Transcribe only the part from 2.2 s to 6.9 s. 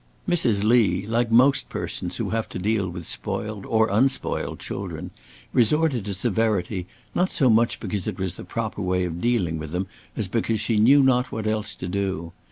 have to deal with spoiled or unspoiled children, resorted to severity,